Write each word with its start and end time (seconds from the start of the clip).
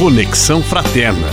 Conexão 0.00 0.62
Fraterna. 0.62 1.28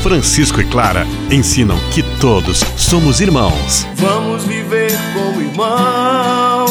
Francisco 0.00 0.60
e 0.60 0.64
Clara 0.64 1.04
ensinam 1.28 1.76
que 1.92 2.04
todos 2.20 2.60
somos 2.76 3.20
irmãos. 3.20 3.84
Vamos 3.96 4.44
viver 4.44 4.92
como 5.12 5.40
irmãos, 5.40 6.70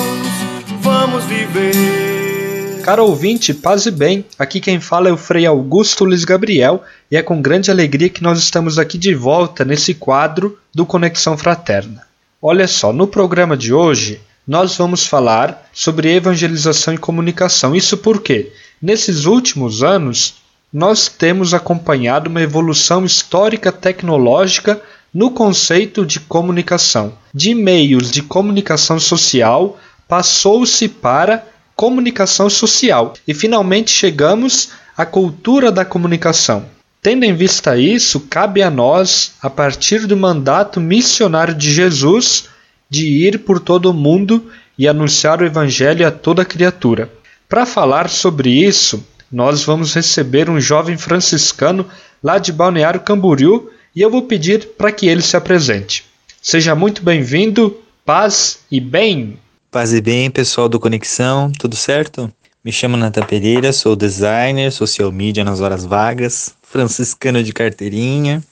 vamos 0.79 1.25
viver. 1.25 2.81
Caro 2.83 3.03
ouvinte, 3.03 3.53
paz 3.53 3.85
e 3.85 3.91
bem. 3.91 4.23
Aqui 4.39 4.61
quem 4.61 4.79
fala 4.79 5.09
é 5.09 5.11
o 5.11 5.17
Frei 5.17 5.45
Augusto 5.45 6.05
Luiz 6.05 6.23
Gabriel 6.23 6.85
e 7.11 7.17
é 7.17 7.21
com 7.21 7.41
grande 7.41 7.69
alegria 7.69 8.07
que 8.07 8.23
nós 8.23 8.39
estamos 8.39 8.79
aqui 8.79 8.97
de 8.97 9.13
volta 9.13 9.65
nesse 9.65 9.93
quadro 9.93 10.57
do 10.73 10.85
Conexão 10.85 11.37
Fraterna. 11.37 12.07
Olha 12.41 12.65
só, 12.65 12.93
no 12.93 13.07
programa 13.07 13.57
de 13.57 13.73
hoje 13.73 14.21
nós 14.47 14.77
vamos 14.77 15.05
falar 15.05 15.69
sobre 15.73 16.15
evangelização 16.15 16.93
e 16.93 16.97
comunicação. 16.97 17.75
Isso 17.75 17.97
porque, 17.97 18.53
nesses 18.81 19.25
últimos 19.25 19.83
anos, 19.83 20.39
nós 20.71 21.07
temos 21.07 21.53
acompanhado 21.53 22.29
uma 22.29 22.41
evolução 22.41 23.03
histórica 23.03 23.71
tecnológica 23.71 24.81
no 25.13 25.31
conceito 25.31 26.05
de 26.05 26.19
comunicação. 26.19 27.13
De 27.33 27.53
meios 27.53 28.09
de 28.09 28.21
comunicação 28.21 28.99
social 28.99 29.77
passou-se 30.07 30.87
para 30.87 31.45
comunicação 31.75 32.49
social 32.49 33.13
e 33.27 33.33
finalmente 33.33 33.91
chegamos 33.91 34.69
à 34.95 35.05
cultura 35.05 35.71
da 35.71 35.83
comunicação. 35.83 36.65
Tendo 37.01 37.23
em 37.23 37.33
vista 37.33 37.77
isso, 37.77 38.19
cabe 38.29 38.61
a 38.61 38.69
nós, 38.69 39.33
a 39.41 39.49
partir 39.49 40.05
do 40.05 40.15
mandato 40.15 40.79
missionário 40.79 41.55
de 41.55 41.73
Jesus, 41.73 42.47
de 42.89 43.07
ir 43.07 43.39
por 43.39 43.59
todo 43.59 43.89
o 43.89 43.93
mundo 43.93 44.51
e 44.77 44.87
anunciar 44.87 45.41
o 45.41 45.45
Evangelho 45.45 46.07
a 46.07 46.11
toda 46.11 46.45
criatura. 46.45 47.11
Para 47.49 47.65
falar 47.65 48.07
sobre 48.07 48.49
isso, 48.49 49.03
nós 49.31 49.63
vamos 49.63 49.93
receber 49.93 50.49
um 50.49 50.59
jovem 50.59 50.97
franciscano 50.97 51.87
lá 52.21 52.37
de 52.37 52.51
Balneário 52.51 52.99
Camboriú 52.99 53.71
e 53.95 54.01
eu 54.01 54.09
vou 54.09 54.23
pedir 54.23 54.69
para 54.77 54.91
que 54.91 55.07
ele 55.07 55.21
se 55.21 55.37
apresente. 55.37 56.05
Seja 56.41 56.75
muito 56.75 57.01
bem-vindo, 57.01 57.79
paz 58.05 58.59
e 58.69 58.79
bem! 58.79 59.39
Paz 59.69 59.93
e 59.93 60.01
bem, 60.01 60.29
pessoal 60.29 60.67
do 60.67 60.79
Conexão, 60.79 61.49
tudo 61.57 61.75
certo? 61.75 62.31
Me 62.63 62.71
chamo 62.71 62.97
Nata 62.97 63.25
Pereira, 63.25 63.71
sou 63.71 63.95
designer, 63.95 64.71
social 64.71 65.11
media 65.11 65.43
nas 65.43 65.61
horas 65.61 65.85
vagas, 65.85 66.53
franciscano 66.61 67.41
de 67.41 67.53
carteirinha, 67.53 68.43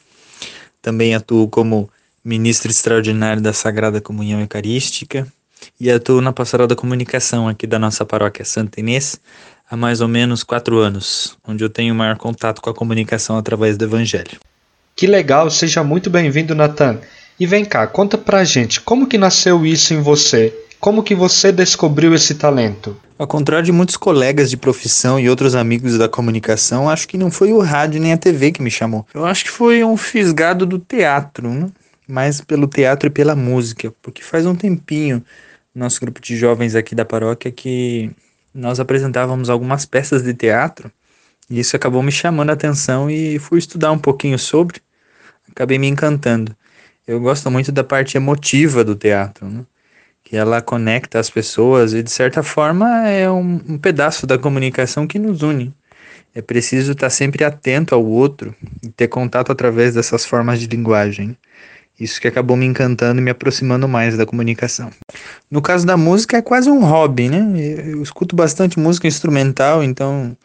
também 0.81 1.13
atuo 1.13 1.47
como 1.49 1.89
ministro 2.23 2.71
extraordinário 2.71 3.41
da 3.41 3.51
Sagrada 3.51 3.99
Comunhão 3.99 4.39
Eucarística 4.39 5.27
e 5.79 5.91
atuo 5.91 6.21
na 6.21 6.31
pastoral 6.31 6.67
da 6.67 6.75
comunicação 6.75 7.47
aqui 7.47 7.67
da 7.67 7.77
nossa 7.77 8.05
paróquia 8.05 8.45
Santa 8.45 8.79
Inês 8.79 9.19
há 9.69 9.77
mais 9.77 10.01
ou 10.01 10.07
menos 10.07 10.43
quatro 10.43 10.79
anos, 10.79 11.37
onde 11.47 11.63
eu 11.63 11.69
tenho 11.69 11.93
maior 11.93 12.17
contato 12.17 12.61
com 12.61 12.69
a 12.69 12.73
comunicação 12.73 13.37
através 13.37 13.77
do 13.77 13.85
Evangelho. 13.85 14.39
Que 14.95 15.05
legal, 15.05 15.49
seja 15.49 15.83
muito 15.83 16.09
bem-vindo, 16.09 16.55
Natan. 16.55 16.99
E 17.39 17.45
vem 17.45 17.63
cá, 17.63 17.87
conta 17.87 18.17
pra 18.17 18.43
gente, 18.43 18.81
como 18.81 19.07
que 19.07 19.17
nasceu 19.17 19.65
isso 19.65 19.93
em 19.93 20.01
você? 20.01 20.53
Como 20.79 21.03
que 21.03 21.13
você 21.13 21.51
descobriu 21.51 22.13
esse 22.15 22.35
talento? 22.35 22.97
Ao 23.17 23.27
contrário 23.27 23.65
de 23.65 23.71
muitos 23.71 23.97
colegas 23.97 24.49
de 24.49 24.57
profissão 24.57 25.19
e 25.19 25.29
outros 25.29 25.53
amigos 25.53 25.97
da 25.97 26.09
comunicação, 26.09 26.89
acho 26.89 27.07
que 27.07 27.17
não 27.17 27.29
foi 27.29 27.51
o 27.51 27.59
rádio 27.59 28.01
nem 28.01 28.13
a 28.13 28.17
TV 28.17 28.51
que 28.51 28.61
me 28.61 28.71
chamou. 28.71 29.05
Eu 29.13 29.25
acho 29.25 29.43
que 29.43 29.51
foi 29.51 29.83
um 29.83 29.97
fisgado 29.97 30.65
do 30.65 30.79
teatro, 30.79 31.49
né? 31.49 31.69
mais 32.07 32.41
pelo 32.41 32.67
teatro 32.67 33.07
e 33.07 33.11
pela 33.11 33.35
música, 33.35 33.93
porque 34.01 34.23
faz 34.23 34.45
um 34.45 34.55
tempinho 34.55 35.23
nosso 35.75 36.01
grupo 36.01 36.19
de 36.19 36.35
jovens 36.35 36.75
aqui 36.75 36.95
da 36.95 37.05
paróquia 37.05 37.51
que 37.51 38.11
nós 38.53 38.79
apresentávamos 38.79 39.49
algumas 39.49 39.85
peças 39.85 40.23
de 40.23 40.33
teatro 40.33 40.91
e 41.49 41.59
isso 41.59 41.75
acabou 41.75 42.03
me 42.03 42.11
chamando 42.11 42.51
a 42.51 42.53
atenção 42.53 43.09
e 43.09 43.39
fui 43.39 43.59
estudar 43.59 43.91
um 43.91 43.97
pouquinho 43.97 44.37
sobre, 44.37 44.81
acabei 45.51 45.79
me 45.79 45.87
encantando. 45.87 46.55
Eu 47.07 47.19
gosto 47.19 47.49
muito 47.49 47.71
da 47.71 47.83
parte 47.83 48.17
emotiva 48.17 48.83
do 48.83 48.95
teatro, 48.95 49.47
né? 49.47 49.65
que 50.23 50.37
ela 50.37 50.61
conecta 50.61 51.19
as 51.19 51.29
pessoas 51.29 51.93
e 51.93 52.03
de 52.03 52.11
certa 52.11 52.43
forma 52.43 53.07
é 53.07 53.29
um, 53.31 53.59
um 53.67 53.77
pedaço 53.79 54.27
da 54.27 54.37
comunicação 54.37 55.07
que 55.07 55.17
nos 55.17 55.41
une. 55.41 55.73
É 56.35 56.41
preciso 56.41 56.91
estar 56.91 57.09
sempre 57.09 57.43
atento 57.43 57.95
ao 57.95 58.05
outro 58.05 58.53
e 58.83 58.89
ter 58.89 59.07
contato 59.07 59.51
através 59.51 59.95
dessas 59.95 60.25
formas 60.25 60.59
de 60.59 60.67
linguagem. 60.67 61.35
Isso 61.99 62.21
que 62.21 62.27
acabou 62.27 62.55
me 62.55 62.65
encantando 62.65 63.19
e 63.19 63.23
me 63.23 63.29
aproximando 63.29 63.87
mais 63.87 64.15
da 64.15 64.25
comunicação. 64.25 64.89
No 65.51 65.61
caso 65.61 65.85
da 65.85 65.97
música, 65.97 66.37
é 66.37 66.41
quase 66.41 66.69
um 66.69 66.79
hobby, 66.85 67.27
né? 67.27 67.45
Eu 67.87 68.01
escuto 68.01 68.35
bastante 68.35 68.79
música 68.79 69.07
instrumental, 69.07 69.83
então 69.83 70.35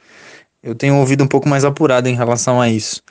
eu 0.62 0.74
tenho 0.74 0.96
ouvido 0.96 1.22
um 1.22 1.28
pouco 1.28 1.48
mais 1.48 1.64
apurado 1.64 2.08
em 2.08 2.16
relação 2.16 2.60
a 2.60 2.68
isso. 2.68 3.02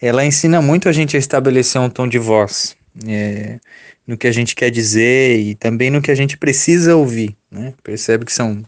Ela 0.00 0.24
ensina 0.24 0.60
muito 0.60 0.88
a 0.88 0.92
gente 0.92 1.16
a 1.16 1.18
estabelecer 1.18 1.80
um 1.80 1.88
tom 1.88 2.08
de 2.08 2.18
voz, 2.18 2.74
é, 3.06 3.60
no 4.04 4.16
que 4.16 4.26
a 4.26 4.32
gente 4.32 4.56
quer 4.56 4.70
dizer 4.70 5.38
e 5.38 5.54
também 5.54 5.88
no 5.88 6.02
que 6.02 6.10
a 6.10 6.14
gente 6.14 6.36
precisa 6.36 6.96
ouvir, 6.96 7.36
né? 7.50 7.72
Percebe 7.84 8.24
que 8.24 8.32
são 8.32 8.64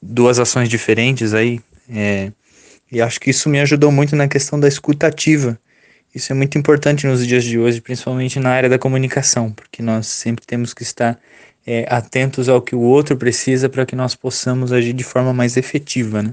duas 0.00 0.38
ações 0.38 0.70
diferentes 0.70 1.34
aí, 1.34 1.60
é, 1.90 2.32
e 2.90 3.02
acho 3.02 3.20
que 3.20 3.28
isso 3.28 3.50
me 3.50 3.60
ajudou 3.60 3.92
muito 3.92 4.16
na 4.16 4.26
questão 4.26 4.58
da 4.58 4.68
escutativa 4.68 5.58
isso 6.14 6.32
é 6.32 6.34
muito 6.34 6.56
importante 6.56 7.06
nos 7.06 7.26
dias 7.26 7.44
de 7.44 7.58
hoje, 7.58 7.80
principalmente 7.80 8.40
na 8.40 8.50
área 8.50 8.68
da 8.68 8.78
comunicação, 8.78 9.50
porque 9.52 9.82
nós 9.82 10.06
sempre 10.06 10.46
temos 10.46 10.72
que 10.72 10.82
estar 10.82 11.18
é, 11.66 11.86
atentos 11.88 12.48
ao 12.48 12.62
que 12.62 12.74
o 12.74 12.80
outro 12.80 13.16
precisa 13.16 13.68
para 13.68 13.84
que 13.84 13.94
nós 13.94 14.14
possamos 14.14 14.72
agir 14.72 14.94
de 14.94 15.04
forma 15.04 15.32
mais 15.32 15.56
efetiva, 15.56 16.22
né? 16.22 16.32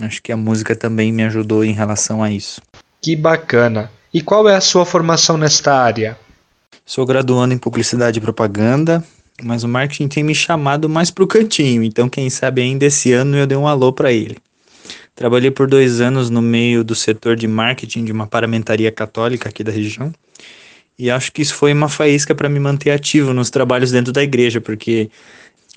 Acho 0.00 0.22
que 0.22 0.32
a 0.32 0.36
música 0.36 0.76
também 0.76 1.12
me 1.12 1.24
ajudou 1.24 1.64
em 1.64 1.72
relação 1.72 2.22
a 2.22 2.30
isso. 2.30 2.62
Que 3.02 3.16
bacana! 3.16 3.90
E 4.14 4.22
qual 4.22 4.48
é 4.48 4.54
a 4.54 4.60
sua 4.60 4.86
formação 4.86 5.36
nesta 5.36 5.74
área? 5.74 6.16
Sou 6.86 7.04
graduando 7.04 7.52
em 7.52 7.58
Publicidade 7.58 8.18
e 8.18 8.22
Propaganda, 8.22 9.04
mas 9.42 9.64
o 9.64 9.68
marketing 9.68 10.08
tem 10.08 10.24
me 10.24 10.34
chamado 10.34 10.88
mais 10.88 11.10
para 11.10 11.24
o 11.24 11.26
cantinho, 11.26 11.82
então 11.82 12.08
quem 12.08 12.30
sabe 12.30 12.62
ainda 12.62 12.86
esse 12.86 13.12
ano 13.12 13.36
eu 13.36 13.46
dei 13.46 13.58
um 13.58 13.68
alô 13.68 13.92
para 13.92 14.10
ele. 14.10 14.38
Trabalhei 15.18 15.50
por 15.50 15.66
dois 15.66 16.00
anos 16.00 16.30
no 16.30 16.40
meio 16.40 16.84
do 16.84 16.94
setor 16.94 17.34
de 17.34 17.48
marketing 17.48 18.04
de 18.04 18.12
uma 18.12 18.24
paramentaria 18.24 18.92
católica 18.92 19.48
aqui 19.48 19.64
da 19.64 19.72
região. 19.72 20.12
E 20.96 21.10
acho 21.10 21.32
que 21.32 21.42
isso 21.42 21.56
foi 21.56 21.72
uma 21.72 21.88
faísca 21.88 22.36
para 22.36 22.48
me 22.48 22.60
manter 22.60 22.92
ativo 22.92 23.34
nos 23.34 23.50
trabalhos 23.50 23.90
dentro 23.90 24.12
da 24.12 24.22
igreja, 24.22 24.60
porque 24.60 25.10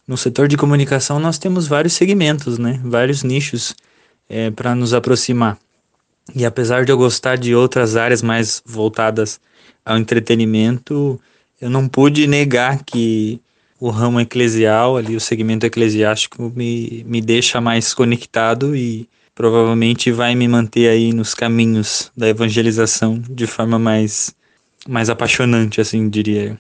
no 0.08 0.16
setor 0.16 0.48
de 0.48 0.56
comunicação 0.56 1.20
nós 1.20 1.40
temos 1.40 1.66
vários 1.66 1.94
segmentos, 1.94 2.60
né? 2.60 2.80
vários 2.84 3.24
nichos 3.24 3.76
é, 4.30 4.52
para 4.52 4.76
nos 4.76 4.94
aproximar. 4.94 5.58
E 6.36 6.46
apesar 6.46 6.86
de 6.86 6.92
eu 6.92 6.98
gostar 6.98 7.36
de 7.36 7.56
outras 7.56 7.96
áreas 7.96 8.22
mais 8.22 8.62
voltadas 8.64 9.42
ao 9.84 9.98
entretenimento, 9.98 11.20
eu 11.60 11.68
não 11.68 11.88
pude 11.88 12.28
negar 12.28 12.84
que 12.86 13.42
o 13.80 13.90
ramo 13.90 14.22
eclesial, 14.22 14.98
ali, 14.98 15.16
o 15.16 15.20
segmento 15.20 15.66
eclesiástico, 15.66 16.54
me, 16.56 17.04
me 17.08 17.20
deixa 17.20 17.60
mais 17.60 17.92
conectado 17.92 18.76
e 18.76 19.10
provavelmente 19.42 20.12
vai 20.12 20.36
me 20.36 20.48
manter 20.48 20.88
aí 20.88 21.12
nos 21.12 21.34
caminhos 21.34 22.12
da 22.16 22.30
evangelização 22.30 23.20
de 23.28 23.48
forma 23.48 23.80
mais, 23.80 24.36
mais 24.88 25.10
apaixonante, 25.10 25.82
assim 25.82 26.08
diria 26.08 26.44
eu. 26.44 26.58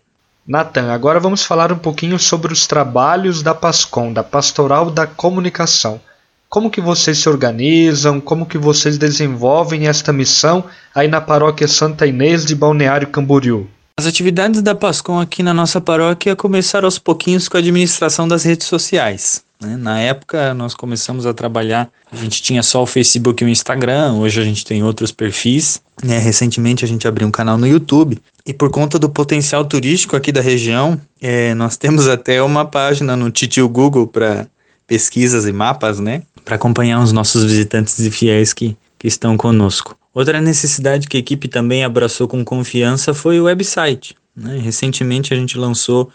Nathan, 0.47 0.91
agora 0.91 1.19
vamos 1.19 1.45
falar 1.45 1.71
um 1.71 1.77
pouquinho 1.77 2.17
sobre 2.17 2.51
os 2.51 2.65
trabalhos 2.65 3.43
da 3.43 3.53
PASCOM, 3.53 4.11
da 4.11 4.23
Pastoral 4.23 4.89
da 4.89 5.05
Comunicação. 5.05 6.01
Como 6.49 6.71
que 6.71 6.81
vocês 6.81 7.19
se 7.19 7.29
organizam, 7.29 8.19
como 8.19 8.47
que 8.47 8.57
vocês 8.57 8.97
desenvolvem 8.97 9.87
esta 9.87 10.11
missão 10.11 10.63
aí 10.95 11.07
na 11.07 11.21
paróquia 11.21 11.67
Santa 11.67 12.07
Inês 12.07 12.43
de 12.43 12.55
Balneário 12.55 13.09
Camboriú? 13.09 13.67
As 13.95 14.07
atividades 14.07 14.63
da 14.63 14.73
PASCOM 14.73 15.19
aqui 15.19 15.43
na 15.43 15.53
nossa 15.53 15.79
paróquia 15.79 16.35
começaram 16.35 16.87
aos 16.87 16.97
pouquinhos 16.97 17.47
com 17.47 17.57
a 17.57 17.59
administração 17.59 18.27
das 18.27 18.43
redes 18.43 18.65
sociais. 18.65 19.43
Né? 19.61 19.77
Na 19.77 19.99
época, 19.99 20.53
nós 20.53 20.73
começamos 20.73 21.25
a 21.25 21.33
trabalhar, 21.33 21.89
a 22.11 22.15
gente 22.15 22.41
tinha 22.41 22.63
só 22.63 22.81
o 22.81 22.85
Facebook 22.85 23.43
e 23.43 23.45
o 23.45 23.49
Instagram, 23.49 24.13
hoje 24.13 24.41
a 24.41 24.43
gente 24.43 24.65
tem 24.65 24.83
outros 24.83 25.11
perfis. 25.11 25.81
Né? 26.03 26.17
Recentemente, 26.17 26.83
a 26.83 26.87
gente 26.87 27.07
abriu 27.07 27.27
um 27.27 27.31
canal 27.31 27.57
no 27.57 27.67
YouTube. 27.67 28.19
E 28.45 28.53
por 28.53 28.71
conta 28.71 28.97
do 28.97 29.07
potencial 29.07 29.63
turístico 29.63 30.15
aqui 30.15 30.31
da 30.31 30.41
região, 30.41 30.99
é, 31.21 31.53
nós 31.53 31.77
temos 31.77 32.07
até 32.07 32.41
uma 32.41 32.65
página 32.65 33.15
no 33.15 33.29
Titio 33.29 33.69
Google 33.69 34.07
para 34.07 34.47
pesquisas 34.87 35.45
e 35.45 35.53
mapas, 35.53 35.99
né? 35.99 36.23
Para 36.43 36.55
acompanhar 36.55 37.01
os 37.01 37.11
nossos 37.11 37.43
visitantes 37.43 37.99
e 37.99 38.09
fiéis 38.09 38.51
que, 38.51 38.75
que 38.97 39.07
estão 39.07 39.37
conosco. 39.37 39.95
Outra 40.13 40.41
necessidade 40.41 41.07
que 41.07 41.15
a 41.15 41.19
equipe 41.19 41.47
também 41.47 41.85
abraçou 41.85 42.27
com 42.27 42.43
confiança 42.43 43.13
foi 43.13 43.39
o 43.39 43.45
website. 43.45 44.15
Né? 44.35 44.57
Recentemente 44.57 45.33
a 45.33 45.37
gente 45.37 45.57
lançou 45.57 46.11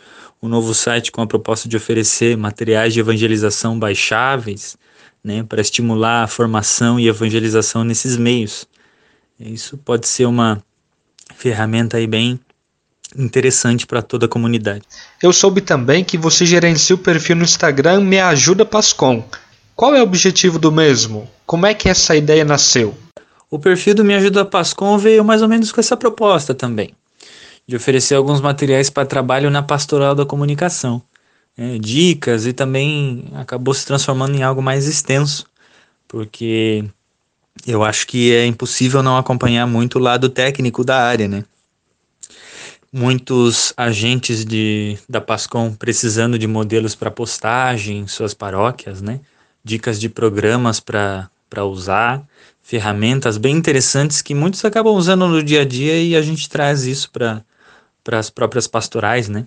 um 0.46 0.48
novo 0.48 0.72
site 0.72 1.10
com 1.10 1.20
a 1.20 1.26
proposta 1.26 1.68
de 1.68 1.76
oferecer 1.76 2.36
materiais 2.36 2.94
de 2.94 3.00
evangelização 3.00 3.78
baixáveis, 3.78 4.76
né, 5.22 5.42
para 5.42 5.60
estimular 5.60 6.22
a 6.22 6.26
formação 6.28 6.98
e 7.00 7.08
evangelização 7.08 7.82
nesses 7.82 8.16
meios. 8.16 8.66
Isso 9.38 9.76
pode 9.76 10.06
ser 10.06 10.24
uma 10.26 10.62
ferramenta 11.34 11.96
aí 11.96 12.06
bem 12.06 12.38
interessante 13.16 13.86
para 13.86 14.02
toda 14.02 14.26
a 14.26 14.28
comunidade. 14.28 14.82
Eu 15.22 15.32
soube 15.32 15.60
também 15.60 16.04
que 16.04 16.16
você 16.16 16.46
gerencia 16.46 16.94
o 16.94 16.98
perfil 16.98 17.36
no 17.36 17.44
Instagram 17.44 18.00
Me 18.00 18.20
Ajuda 18.20 18.64
Pascom. 18.64 19.24
Qual 19.74 19.94
é 19.94 20.00
o 20.00 20.04
objetivo 20.04 20.58
do 20.58 20.70
mesmo? 20.72 21.28
Como 21.44 21.66
é 21.66 21.74
que 21.74 21.88
essa 21.88 22.16
ideia 22.16 22.44
nasceu? 22.44 22.96
O 23.50 23.58
perfil 23.58 23.94
do 23.94 24.04
Me 24.04 24.14
Ajuda 24.14 24.44
Pascom 24.44 24.96
veio 24.96 25.24
mais 25.24 25.42
ou 25.42 25.48
menos 25.48 25.72
com 25.72 25.80
essa 25.80 25.96
proposta 25.96 26.54
também, 26.54 26.94
de 27.66 27.74
oferecer 27.74 28.14
alguns 28.14 28.40
materiais 28.40 28.88
para 28.88 29.06
trabalho 29.06 29.50
na 29.50 29.62
pastoral 29.62 30.14
da 30.14 30.24
comunicação, 30.24 31.02
né, 31.56 31.78
dicas 31.78 32.46
e 32.46 32.52
também 32.52 33.24
acabou 33.34 33.74
se 33.74 33.84
transformando 33.84 34.36
em 34.36 34.42
algo 34.42 34.62
mais 34.62 34.86
extenso, 34.86 35.46
porque 36.06 36.84
eu 37.66 37.82
acho 37.82 38.06
que 38.06 38.32
é 38.32 38.46
impossível 38.46 39.02
não 39.02 39.16
acompanhar 39.16 39.66
muito 39.66 39.98
o 39.98 40.02
lado 40.02 40.28
técnico 40.28 40.84
da 40.84 41.02
área, 41.02 41.26
né? 41.26 41.44
Muitos 42.92 43.72
agentes 43.76 44.44
de, 44.44 44.96
da 45.08 45.20
Pascom 45.20 45.74
precisando 45.74 46.38
de 46.38 46.46
modelos 46.46 46.94
para 46.94 47.10
postagem 47.10 48.00
em 48.00 48.06
suas 48.06 48.32
paróquias, 48.32 49.02
né? 49.02 49.20
Dicas 49.64 49.98
de 49.98 50.08
programas 50.08 50.78
para 50.78 51.28
usar, 51.64 52.22
ferramentas 52.62 53.36
bem 53.36 53.56
interessantes 53.56 54.22
que 54.22 54.34
muitos 54.34 54.64
acabam 54.64 54.94
usando 54.94 55.26
no 55.26 55.42
dia 55.42 55.62
a 55.62 55.64
dia 55.64 56.00
e 56.00 56.14
a 56.14 56.22
gente 56.22 56.48
traz 56.48 56.84
isso 56.84 57.10
para 57.10 57.42
as 58.14 58.30
próprias 58.30 58.66
pastorais, 58.66 59.28
né? 59.28 59.46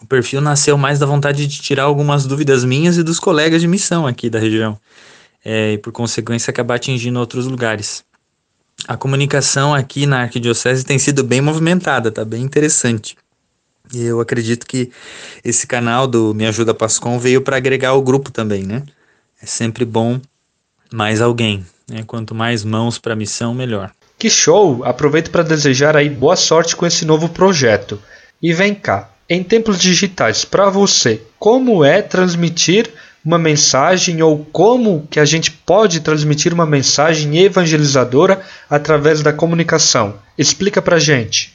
O 0.00 0.06
perfil 0.06 0.40
nasceu 0.40 0.76
mais 0.76 0.98
da 0.98 1.06
vontade 1.06 1.46
de 1.46 1.60
tirar 1.60 1.84
algumas 1.84 2.26
dúvidas 2.26 2.64
minhas 2.64 2.96
e 2.96 3.02
dos 3.02 3.18
colegas 3.18 3.60
de 3.60 3.68
missão 3.68 4.06
aqui 4.06 4.28
da 4.28 4.38
região, 4.38 4.78
é, 5.44 5.72
e 5.72 5.78
por 5.78 5.92
consequência 5.92 6.50
acabar 6.50 6.74
atingindo 6.76 7.18
outros 7.18 7.46
lugares. 7.46 8.04
A 8.86 8.96
comunicação 8.96 9.74
aqui 9.74 10.06
na 10.06 10.22
Arquidiocese 10.22 10.84
tem 10.84 10.98
sido 10.98 11.22
bem 11.22 11.40
movimentada, 11.40 12.10
tá 12.10 12.24
bem 12.24 12.42
interessante. 12.42 13.16
E 13.92 14.02
eu 14.02 14.20
acredito 14.20 14.66
que 14.66 14.90
esse 15.44 15.66
canal 15.66 16.06
do 16.06 16.34
Me 16.34 16.46
Ajuda 16.46 16.74
Pascom 16.74 17.18
veio 17.18 17.42
para 17.42 17.56
agregar 17.56 17.94
o 17.94 18.02
grupo 18.02 18.30
também, 18.30 18.64
né? 18.64 18.82
É 19.40 19.46
sempre 19.46 19.84
bom 19.84 20.20
mais 20.92 21.20
alguém. 21.20 21.64
Né? 21.88 22.02
Quanto 22.04 22.34
mais 22.34 22.64
mãos 22.64 22.98
para 22.98 23.12
a 23.12 23.16
missão, 23.16 23.54
melhor. 23.54 23.92
Que 24.22 24.30
show! 24.30 24.84
Aproveito 24.84 25.32
para 25.32 25.42
desejar 25.42 25.96
aí 25.96 26.08
boa 26.08 26.36
sorte 26.36 26.76
com 26.76 26.86
esse 26.86 27.04
novo 27.04 27.28
projeto. 27.28 28.00
E 28.40 28.52
vem 28.52 28.72
cá, 28.72 29.10
em 29.28 29.42
tempos 29.42 29.80
digitais, 29.80 30.44
para 30.44 30.70
você, 30.70 31.20
como 31.40 31.84
é 31.84 32.00
transmitir 32.00 32.88
uma 33.24 33.36
mensagem 33.36 34.22
ou 34.22 34.46
como 34.52 35.08
que 35.10 35.18
a 35.18 35.24
gente 35.24 35.50
pode 35.50 35.98
transmitir 35.98 36.54
uma 36.54 36.64
mensagem 36.64 37.36
evangelizadora 37.36 38.40
através 38.70 39.24
da 39.24 39.32
comunicação? 39.32 40.14
Explica 40.38 40.80
pra 40.80 41.00
gente. 41.00 41.52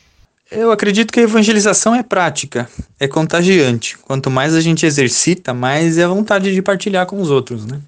Eu 0.52 0.70
acredito 0.70 1.14
que 1.14 1.22
a 1.22 1.24
evangelização 1.24 1.96
é 1.96 2.04
prática, 2.04 2.70
é 3.00 3.08
contagiante. 3.08 3.98
Quanto 4.00 4.30
mais 4.30 4.54
a 4.54 4.60
gente 4.60 4.86
exercita, 4.86 5.54
mais 5.54 5.98
é 5.98 6.04
a 6.04 6.10
vontade 6.10 6.54
de 6.54 6.62
partilhar 6.62 7.06
com 7.06 7.22
os 7.22 7.32
outros, 7.32 7.66
né? 7.66 7.80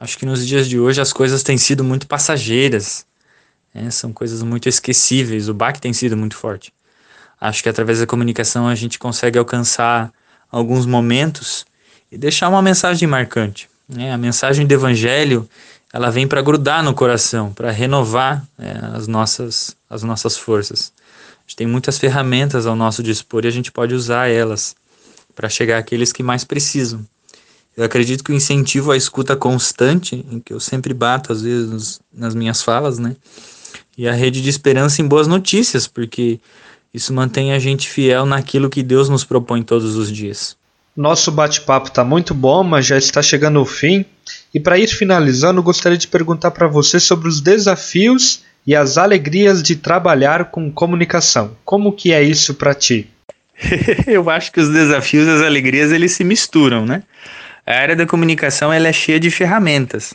Acho 0.00 0.16
que 0.16 0.24
nos 0.24 0.46
dias 0.46 0.66
de 0.66 0.78
hoje 0.78 0.98
as 0.98 1.12
coisas 1.12 1.42
têm 1.42 1.58
sido 1.58 1.84
muito 1.84 2.06
passageiras, 2.06 3.04
né? 3.74 3.90
são 3.90 4.12
coisas 4.12 4.42
muito 4.42 4.68
esquecíveis. 4.68 5.48
O 5.48 5.54
baque 5.54 5.80
tem 5.80 5.92
sido 5.92 6.16
muito 6.16 6.36
forte. 6.36 6.72
Acho 7.40 7.62
que 7.62 7.68
através 7.68 8.00
da 8.00 8.06
comunicação 8.06 8.66
a 8.66 8.74
gente 8.74 8.98
consegue 8.98 9.38
alcançar 9.38 10.12
alguns 10.50 10.86
momentos 10.86 11.64
e 12.10 12.18
deixar 12.18 12.48
uma 12.48 12.62
mensagem 12.62 13.06
marcante. 13.06 13.68
Né? 13.88 14.12
A 14.12 14.18
mensagem 14.18 14.66
do 14.66 14.72
Evangelho 14.72 15.48
ela 15.92 16.10
vem 16.10 16.26
para 16.26 16.42
grudar 16.42 16.82
no 16.82 16.92
coração, 16.92 17.52
para 17.52 17.70
renovar 17.70 18.44
é, 18.58 18.78
as, 18.94 19.06
nossas, 19.06 19.76
as 19.88 20.02
nossas 20.02 20.36
forças. 20.36 20.92
A 21.00 21.40
gente 21.46 21.56
tem 21.56 21.66
muitas 21.66 21.98
ferramentas 21.98 22.66
ao 22.66 22.76
nosso 22.76 23.02
dispor 23.02 23.44
e 23.44 23.48
a 23.48 23.50
gente 23.50 23.72
pode 23.72 23.94
usar 23.94 24.28
elas 24.28 24.76
para 25.34 25.48
chegar 25.48 25.78
àqueles 25.78 26.12
que 26.12 26.22
mais 26.22 26.44
precisam. 26.44 27.06
Eu 27.76 27.84
acredito 27.84 28.24
que 28.24 28.32
o 28.32 28.34
incentivo 28.34 28.90
à 28.90 28.96
escuta 28.96 29.36
constante, 29.36 30.26
em 30.30 30.40
que 30.40 30.52
eu 30.52 30.58
sempre 30.58 30.92
bato 30.92 31.32
às 31.32 31.42
vezes 31.42 32.00
nas 32.12 32.34
minhas 32.34 32.60
falas, 32.60 32.98
né? 32.98 33.16
E 33.98 34.08
a 34.08 34.12
rede 34.12 34.40
de 34.40 34.48
esperança 34.48 35.02
em 35.02 35.08
boas 35.08 35.26
notícias, 35.26 35.88
porque 35.88 36.38
isso 36.94 37.12
mantém 37.12 37.52
a 37.52 37.58
gente 37.58 37.88
fiel 37.88 38.24
naquilo 38.24 38.70
que 38.70 38.80
Deus 38.80 39.08
nos 39.08 39.24
propõe 39.24 39.60
todos 39.60 39.96
os 39.96 40.10
dias. 40.10 40.56
Nosso 40.96 41.32
bate-papo 41.32 41.88
está 41.88 42.04
muito 42.04 42.32
bom, 42.32 42.62
mas 42.62 42.86
já 42.86 42.96
está 42.96 43.20
chegando 43.20 43.58
ao 43.58 43.64
fim. 43.64 44.04
E 44.54 44.60
para 44.60 44.78
ir 44.78 44.86
finalizando, 44.86 45.62
gostaria 45.62 45.98
de 45.98 46.06
perguntar 46.06 46.52
para 46.52 46.68
você 46.68 47.00
sobre 47.00 47.28
os 47.28 47.40
desafios 47.40 48.42
e 48.64 48.76
as 48.76 48.98
alegrias 48.98 49.62
de 49.62 49.74
trabalhar 49.74 50.46
com 50.46 50.70
comunicação. 50.70 51.56
Como 51.64 51.92
que 51.92 52.12
é 52.12 52.22
isso 52.22 52.54
para 52.54 52.74
ti? 52.74 53.08
eu 54.06 54.30
acho 54.30 54.52
que 54.52 54.60
os 54.60 54.68
desafios 54.68 55.26
e 55.26 55.30
as 55.30 55.42
alegrias 55.42 55.90
eles 55.90 56.12
se 56.12 56.22
misturam, 56.22 56.86
né? 56.86 57.02
A 57.66 57.72
área 57.72 57.96
da 57.96 58.06
comunicação 58.06 58.72
ela 58.72 58.88
é 58.88 58.92
cheia 58.92 59.18
de 59.18 59.30
ferramentas. 59.30 60.14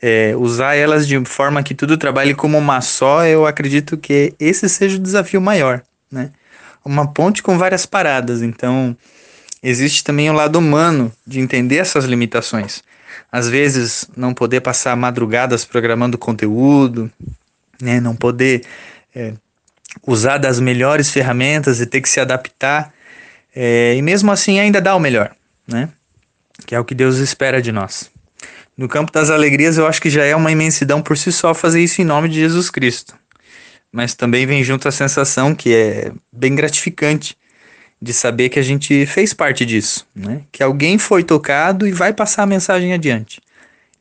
É, 0.00 0.34
usar 0.36 0.74
elas 0.74 1.08
de 1.08 1.22
forma 1.24 1.62
que 1.62 1.74
tudo 1.74 1.96
trabalhe 1.96 2.34
como 2.34 2.58
uma 2.58 2.80
só, 2.80 3.24
eu 3.24 3.46
acredito 3.46 3.96
que 3.96 4.34
esse 4.38 4.68
seja 4.68 4.96
o 4.96 5.00
desafio 5.00 5.40
maior, 5.40 5.82
né? 6.10 6.30
Uma 6.84 7.06
ponte 7.12 7.42
com 7.42 7.58
várias 7.58 7.86
paradas. 7.86 8.42
Então, 8.42 8.96
existe 9.62 10.04
também 10.04 10.30
o 10.30 10.34
lado 10.34 10.58
humano 10.58 11.12
de 11.26 11.40
entender 11.40 11.76
essas 11.76 12.04
limitações. 12.04 12.82
Às 13.32 13.48
vezes, 13.48 14.08
não 14.16 14.34
poder 14.34 14.60
passar 14.60 14.94
madrugadas 14.96 15.64
programando 15.64 16.18
conteúdo, 16.18 17.10
né? 17.80 17.98
Não 17.98 18.14
poder 18.14 18.62
é, 19.14 19.32
usar 20.06 20.38
das 20.38 20.60
melhores 20.60 21.10
ferramentas 21.10 21.80
e 21.80 21.86
ter 21.86 22.00
que 22.00 22.08
se 22.08 22.20
adaptar. 22.20 22.92
É, 23.54 23.94
e 23.96 24.02
mesmo 24.02 24.30
assim 24.30 24.60
ainda 24.60 24.80
dá 24.80 24.94
o 24.94 25.00
melhor, 25.00 25.34
né? 25.66 25.88
que 26.64 26.74
é 26.74 26.80
o 26.80 26.84
que 26.84 26.94
Deus 26.94 27.16
espera 27.18 27.60
de 27.60 27.72
nós. 27.72 28.10
No 28.76 28.88
campo 28.88 29.10
das 29.10 29.30
alegrias, 29.30 29.78
eu 29.78 29.86
acho 29.86 30.02
que 30.02 30.10
já 30.10 30.24
é 30.24 30.36
uma 30.36 30.52
imensidão 30.52 31.00
por 31.00 31.16
si 31.16 31.32
só 31.32 31.54
fazer 31.54 31.82
isso 31.82 32.02
em 32.02 32.04
nome 32.04 32.28
de 32.28 32.34
Jesus 32.34 32.68
Cristo. 32.68 33.14
Mas 33.90 34.14
também 34.14 34.44
vem 34.44 34.62
junto 34.62 34.86
a 34.86 34.92
sensação 34.92 35.54
que 35.54 35.74
é 35.74 36.12
bem 36.30 36.54
gratificante 36.54 37.36
de 38.00 38.12
saber 38.12 38.50
que 38.50 38.58
a 38.58 38.62
gente 38.62 39.06
fez 39.06 39.32
parte 39.32 39.64
disso, 39.64 40.06
né? 40.14 40.42
Que 40.52 40.62
alguém 40.62 40.98
foi 40.98 41.24
tocado 41.24 41.86
e 41.86 41.92
vai 41.92 42.12
passar 42.12 42.42
a 42.42 42.46
mensagem 42.46 42.92
adiante. 42.92 43.40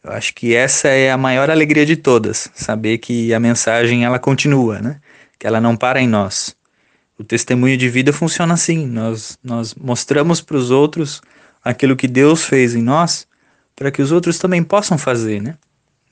Eu 0.03 0.11
acho 0.11 0.33
que 0.35 0.53
essa 0.53 0.89
é 0.89 1.09
a 1.09 1.17
maior 1.17 1.49
alegria 1.49 1.85
de 1.85 1.95
todas, 1.95 2.49
saber 2.53 2.97
que 2.97 3.33
a 3.33 3.39
mensagem 3.39 4.03
ela 4.03 4.19
continua, 4.19 4.79
né? 4.79 4.99
Que 5.39 5.47
ela 5.47 5.61
não 5.61 5.77
para 5.77 6.01
em 6.01 6.07
nós. 6.07 6.55
O 7.17 7.23
testemunho 7.23 7.77
de 7.77 7.87
vida 7.87 8.11
funciona 8.11 8.53
assim, 8.53 8.85
nós 8.85 9.39
nós 9.41 9.73
mostramos 9.73 10.41
para 10.41 10.57
os 10.57 10.69
outros 10.69 11.21
aquilo 11.63 11.95
que 11.95 12.07
Deus 12.07 12.43
fez 12.43 12.75
em 12.75 12.81
nós, 12.81 13.25
para 13.75 13.91
que 13.91 14.01
os 14.01 14.11
outros 14.11 14.37
também 14.37 14.63
possam 14.63 14.97
fazer, 14.97 15.41
né? 15.41 15.55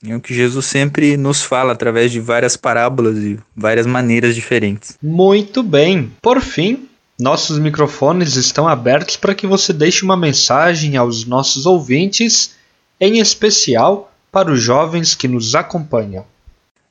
É 0.05 0.15
o 0.15 0.19
que 0.19 0.33
Jesus 0.33 0.65
sempre 0.65 1.15
nos 1.15 1.41
fala 1.41 1.71
através 1.71 2.11
de 2.11 2.19
várias 2.19 2.57
parábolas 2.57 3.17
e 3.19 3.39
várias 3.55 3.85
maneiras 3.85 4.35
diferentes. 4.35 4.97
Muito 5.01 5.63
bem. 5.63 6.11
Por 6.21 6.41
fim, 6.41 6.89
nossos 7.17 7.57
microfones 7.57 8.35
estão 8.35 8.67
abertos 8.67 9.15
para 9.15 9.33
que 9.33 9.47
você 9.47 9.71
deixe 9.71 10.03
uma 10.03 10.17
mensagem 10.17 10.97
aos 10.97 11.25
nossos 11.25 11.65
ouvintes, 11.65 12.55
em 12.99 13.19
especial 13.19 14.11
para 14.29 14.51
os 14.51 14.61
jovens 14.61 15.15
que 15.15 15.27
nos 15.27 15.55
acompanham. 15.55 16.25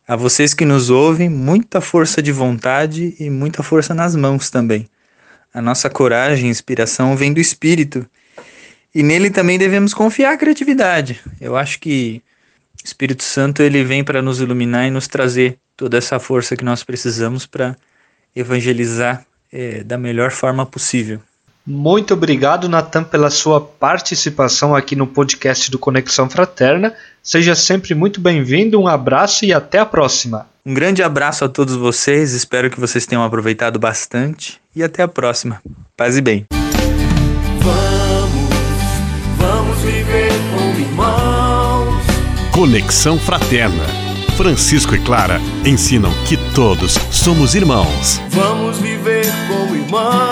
A 0.08 0.16
vocês 0.16 0.54
que 0.54 0.64
nos 0.64 0.88
ouvem, 0.88 1.28
muita 1.28 1.82
força 1.82 2.22
de 2.22 2.32
vontade 2.32 3.14
e 3.20 3.28
muita 3.28 3.62
força 3.62 3.92
nas 3.92 4.16
mãos 4.16 4.48
também. 4.48 4.88
A 5.52 5.60
nossa 5.60 5.90
coragem 5.90 6.46
e 6.46 6.50
inspiração 6.50 7.14
vem 7.14 7.32
do 7.32 7.40
Espírito 7.40 8.06
e 8.94 9.02
nele 9.02 9.30
também 9.30 9.58
devemos 9.58 9.94
confiar 9.94 10.32
a 10.32 10.36
criatividade. 10.36 11.20
Eu 11.40 11.56
acho 11.56 11.78
que 11.78 12.22
o 12.82 12.86
Espírito 12.86 13.22
Santo 13.22 13.62
ele 13.62 13.84
vem 13.84 14.04
para 14.04 14.20
nos 14.20 14.40
iluminar 14.40 14.86
e 14.86 14.90
nos 14.90 15.08
trazer 15.08 15.58
toda 15.76 15.96
essa 15.96 16.18
força 16.18 16.56
que 16.56 16.64
nós 16.64 16.82
precisamos 16.82 17.46
para 17.46 17.76
evangelizar 18.34 19.24
é, 19.52 19.82
da 19.82 19.98
melhor 19.98 20.30
forma 20.30 20.64
possível. 20.64 21.20
Muito 21.64 22.14
obrigado, 22.14 22.68
Natan, 22.68 23.04
pela 23.04 23.30
sua 23.30 23.60
participação 23.60 24.74
aqui 24.74 24.96
no 24.96 25.06
podcast 25.06 25.70
do 25.70 25.78
Conexão 25.78 26.28
Fraterna. 26.28 26.92
Seja 27.22 27.54
sempre 27.54 27.94
muito 27.94 28.20
bem-vindo, 28.20 28.80
um 28.80 28.88
abraço 28.88 29.44
e 29.44 29.52
até 29.52 29.78
a 29.78 29.86
próxima. 29.86 30.48
Um 30.66 30.74
grande 30.74 31.02
abraço 31.02 31.44
a 31.44 31.48
todos 31.48 31.76
vocês, 31.76 32.32
espero 32.32 32.68
que 32.68 32.80
vocês 32.80 33.06
tenham 33.06 33.22
aproveitado 33.22 33.78
bastante 33.78 34.60
e 34.74 34.82
até 34.82 35.02
a 35.02 35.08
próxima. 35.08 35.62
Paz 35.96 36.16
e 36.16 36.20
bem. 36.20 36.71
Conexão 42.62 43.18
Fraterna. 43.18 43.84
Francisco 44.36 44.94
e 44.94 44.98
Clara 45.00 45.40
ensinam 45.66 46.12
que 46.28 46.36
todos 46.54 46.92
somos 47.10 47.56
irmãos. 47.56 48.20
Vamos 48.30 48.78
viver 48.78 49.26
como 49.48 49.74
irmãos 49.74 50.31